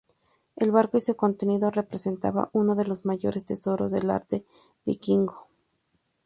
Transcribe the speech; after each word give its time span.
El 0.55 0.71
barco 0.71 0.97
y 0.97 1.01
su 1.01 1.15
contenido 1.15 1.69
representan 1.69 2.33
uno 2.53 2.73
de 2.73 2.85
los 2.85 3.05
mayores 3.05 3.45
tesoros 3.45 3.91
del 3.91 4.09
arte 4.09 4.43
vikingo. 4.83 5.45